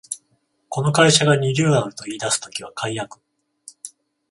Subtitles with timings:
[0.67, 3.19] この会社がリニューアルと言いだす時は改悪